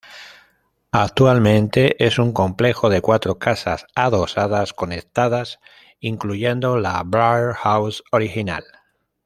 [0.93, 5.59] Actualmente es un complejo de cuatro casas adosadas conectadas,
[5.99, 8.63] incluyendo la Blair House original.